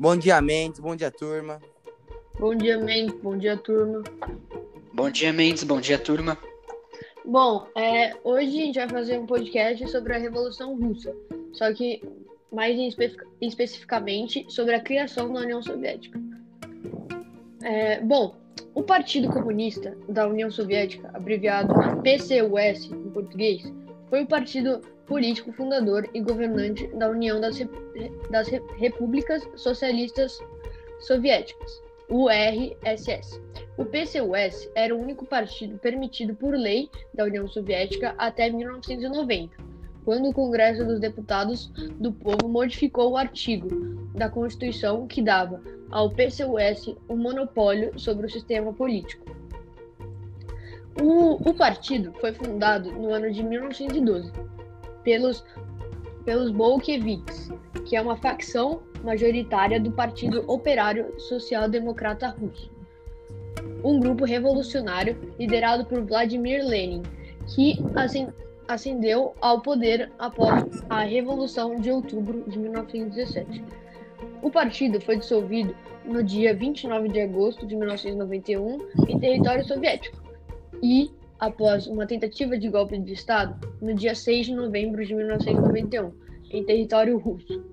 [0.00, 0.80] Bom dia, Mendes.
[0.80, 1.60] Bom dia, turma.
[2.38, 3.14] Bom dia, Mendes.
[3.20, 4.02] Bom dia, turma.
[4.94, 5.62] Bom dia, Mendes.
[5.62, 6.38] Bom dia, turma.
[7.22, 11.14] Bom, é, hoje a gente vai fazer um podcast sobre a Revolução Russa,
[11.52, 12.02] só que
[12.50, 16.18] mais especific especificamente sobre a criação da União Soviética.
[17.62, 18.34] É, bom,
[18.74, 23.70] o Partido Comunista da União Soviética, abreviado PCUS em português,
[24.10, 27.58] foi o partido político fundador e governante da União das,
[28.30, 30.38] das Repúblicas Socialistas
[30.98, 33.40] Soviéticas, URSS.
[33.78, 39.56] O PCUS era o único partido permitido por lei da União Soviética até 1990,
[40.04, 43.68] quando o Congresso dos Deputados do Povo modificou o artigo
[44.14, 49.39] da Constituição que dava ao PCUS o monopólio sobre o sistema político.
[51.02, 54.30] O, o partido foi fundado no ano de 1912
[55.02, 55.42] pelos,
[56.26, 57.50] pelos bolcheviques,
[57.86, 62.70] que é uma facção majoritária do Partido Operário Social Democrata Russo.
[63.82, 67.02] Um grupo revolucionário liderado por Vladimir Lenin,
[67.46, 67.78] que
[68.68, 73.64] ascendeu ao poder após a Revolução de Outubro de 1917.
[74.42, 80.29] O partido foi dissolvido no dia 29 de agosto de 1991 em território soviético
[80.82, 86.12] e após uma tentativa de golpe de Estado no dia 6 de novembro de 1991,
[86.50, 87.64] em território russo.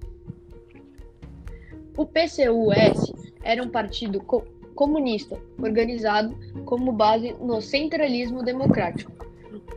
[1.98, 3.12] O PCUS
[3.44, 4.44] era um partido co
[4.76, 9.12] comunista organizado como base no centralismo democrático,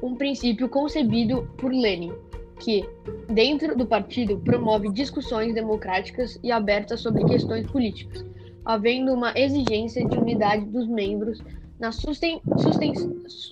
[0.03, 2.13] um princípio concebido por Lenin,
[2.59, 2.87] que,
[3.27, 8.27] dentro do partido, promove discussões democráticas e abertas sobre questões políticas,
[8.63, 11.43] havendo uma exigência de unidade dos membros
[11.81, 12.93] na susten susten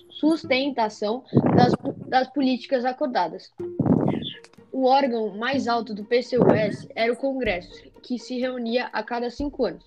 [0.09, 1.23] sustentação
[1.55, 1.73] das,
[2.07, 3.51] das políticas acordadas.
[4.71, 9.65] O órgão mais alto do PCUS era o Congresso, que se reunia a cada cinco
[9.65, 9.83] anos.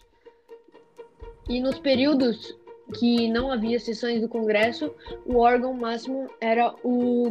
[1.48, 2.56] E nos períodos
[2.98, 7.28] que não havia sessões do Congresso, o órgão máximo era o,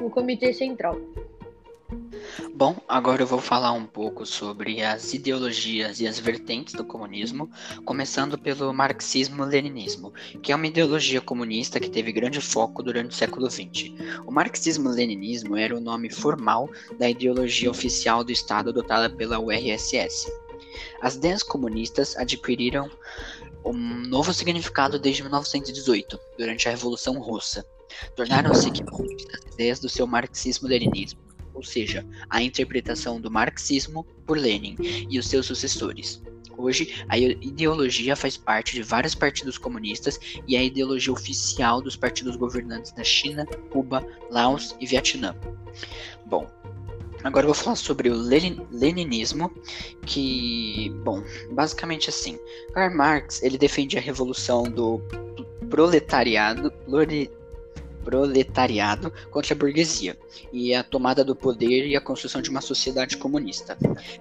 [0.00, 0.96] o Comitê Central.
[2.54, 7.50] Bom, agora eu vou falar um pouco sobre as ideologias e as vertentes do comunismo,
[7.84, 10.12] começando pelo marxismo-leninismo,
[10.42, 13.92] que é uma ideologia comunista que teve grande foco durante o século XX.
[14.26, 16.68] O marxismo-leninismo era o nome formal
[16.98, 20.30] da ideologia oficial do Estado adotada pela URSS.
[21.00, 22.90] As ideias comunistas adquiriram
[23.64, 27.64] um novo significado desde 1918, durante a Revolução Russa.
[28.14, 28.70] Tornaram-se
[29.54, 31.27] ideias do seu marxismo-leninismo
[31.58, 34.76] ou seja, a interpretação do marxismo por Lenin
[35.10, 36.22] e os seus sucessores.
[36.56, 41.96] Hoje, a ideologia faz parte de vários partidos comunistas e é a ideologia oficial dos
[41.96, 45.34] partidos governantes da China, Cuba, Laos e Vietnã.
[46.26, 46.48] Bom,
[47.24, 49.52] agora eu vou falar sobre o Lenin, leninismo,
[50.06, 52.38] que, bom, basicamente assim,
[52.72, 55.00] Karl Marx ele defende a revolução do
[55.68, 56.72] proletariado,
[58.08, 60.18] proletariado contra a burguesia
[60.50, 63.76] e a tomada do poder e a construção de uma sociedade comunista.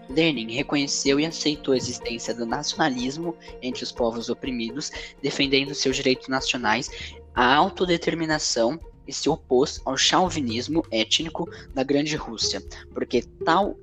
[0.10, 6.28] Lenin reconheceu e aceitou a existência do nacionalismo entre os povos oprimidos, defendendo seus direitos
[6.28, 6.92] nacionais,
[7.34, 8.78] a autodeterminação
[9.08, 12.62] e se opôs ao chauvinismo étnico da Grande Rússia,
[12.94, 13.80] porque tal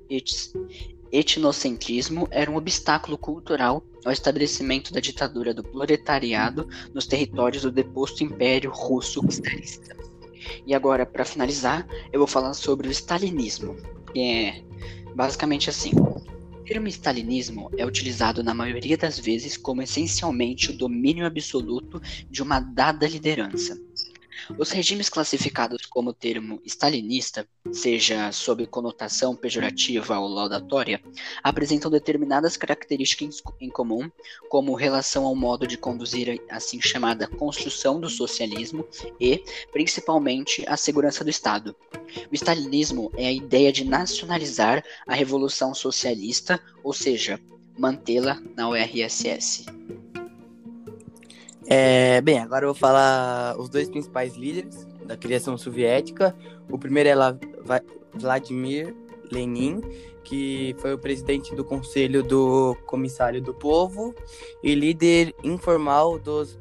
[1.11, 8.23] etnocentrismo era um obstáculo cultural ao estabelecimento da ditadura do proletariado nos territórios do deposto
[8.23, 9.95] Império Russo Czarista.
[10.65, 13.75] E agora, para finalizar, eu vou falar sobre o stalinismo,
[14.13, 14.63] que é
[15.15, 15.91] basicamente assim.
[15.95, 22.41] O termo stalinismo é utilizado na maioria das vezes como essencialmente o domínio absoluto de
[22.41, 23.79] uma dada liderança.
[24.57, 31.01] Os regimes classificados como termo stalinista, seja sob conotação pejorativa ou laudatória,
[31.43, 34.09] apresentam determinadas características em comum,
[34.49, 38.87] como relação ao modo de conduzir a assim chamada construção do socialismo
[39.19, 41.75] e, principalmente, a segurança do Estado.
[42.31, 47.39] O stalinismo é a ideia de nacionalizar a revolução socialista, ou seja,
[47.77, 49.65] mantê-la na URSS.
[51.67, 56.35] É, bem, agora eu vou falar os dois principais líderes da criação soviética.
[56.69, 57.15] O primeiro é
[58.13, 58.95] Vladimir
[59.31, 59.81] Lenin,
[60.23, 64.13] que foi o presidente do Conselho do Comissário do Povo
[64.63, 66.57] e líder informal dos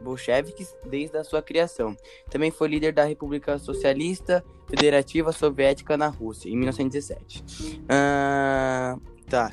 [0.00, 1.96] bolcheviques desde a sua criação.
[2.30, 7.82] Também foi líder da República Socialista Federativa Soviética na Rússia, em 1917.
[7.88, 8.96] Ah,
[9.28, 9.50] tá.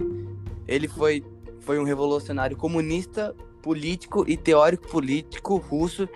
[0.67, 1.23] Ele foi,
[1.59, 6.07] foi um revolucionário comunista político e teórico político russo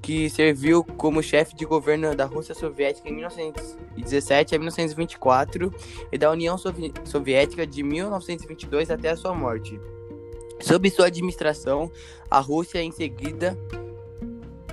[0.00, 5.74] que serviu como chefe de governo da Rússia Soviética em 1917 a 1924
[6.10, 9.78] e da União Sovi Soviética de 1922 até a sua morte.
[10.60, 11.90] Sob sua administração,
[12.30, 13.58] a Rússia em seguida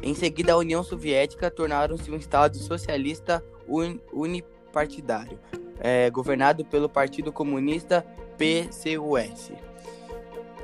[0.02, 5.40] em seguida a União Soviética tornaram-se um estado socialista un unipartidário,
[5.80, 8.06] é, governado pelo Partido Comunista
[8.38, 9.52] PCUS.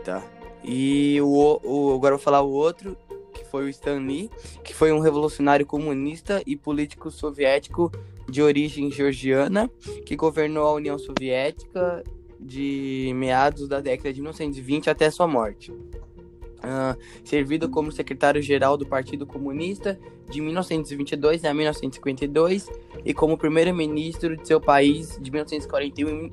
[0.04, 0.41] Tá.
[0.64, 2.96] E o, o, agora vou falar o outro,
[3.34, 4.30] que foi o Stan Lee,
[4.64, 7.92] que foi um revolucionário comunista e político soviético
[8.30, 9.70] de origem georgiana,
[10.06, 12.04] que governou a União Soviética
[12.40, 15.72] de meados da década de 1920 até sua morte.
[15.72, 20.00] Uh, servido como secretário-geral do Partido Comunista
[20.30, 22.70] de 1922 a 1952
[23.04, 26.30] e como primeiro-ministro de seu país de 1941,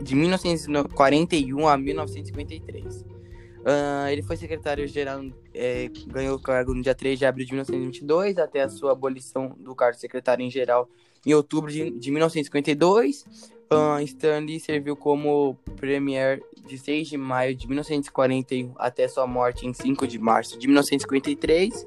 [0.00, 3.04] de 1941 a 1953.
[3.60, 5.22] Uh, ele foi secretário-geral,
[5.54, 9.54] é, ganhou o cargo no dia 3 de abril de 1922, até a sua abolição
[9.58, 10.88] do cargo de secretário-geral
[11.26, 13.26] em outubro de, de 1952.
[13.72, 19.72] Uh, Stanley serviu como premier de 6 de maio de 1941 até sua morte em
[19.72, 21.86] 5 de março de 1953.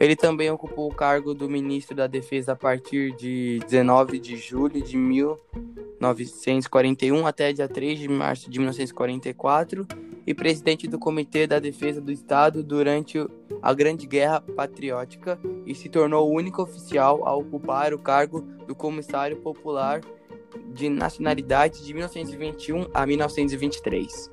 [0.00, 4.82] Ele também ocupou o cargo do ministro da Defesa a partir de 19 de julho
[4.82, 9.86] de 1941 até dia 3 de março de 1944
[10.26, 13.18] e presidente do Comitê da Defesa do Estado durante
[13.60, 18.74] a Grande Guerra Patriótica e se tornou o único oficial a ocupar o cargo do
[18.74, 20.00] Comissário Popular
[20.72, 24.30] de Nacionalidade de 1921 a 1923.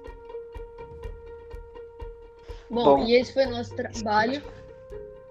[2.70, 4.42] Bom, Bom, e esse foi o nosso trabalho.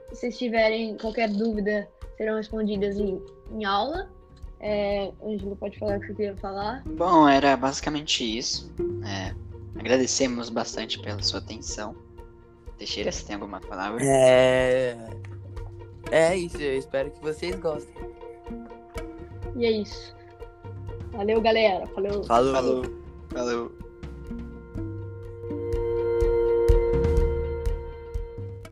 [0.08, 3.22] Se vocês tiverem qualquer dúvida, serão respondidas em,
[3.52, 4.10] em aula.
[4.60, 6.82] É, Ângelo, pode falar o que você queria falar?
[6.84, 8.72] Bom, era basicamente isso.
[9.06, 9.32] É,
[9.79, 11.95] agradecemos bastante pela sua atenção.
[12.77, 14.03] Teixeira, você tem alguma palavra?
[14.05, 14.97] É.
[16.11, 17.95] É isso, eu espero que vocês gostem.
[19.57, 20.15] E é isso.
[21.13, 21.87] Valeu, galera.
[21.89, 22.23] Falou.
[22.25, 22.55] Falou.
[22.55, 22.83] Falou.
[23.33, 23.73] Valeu.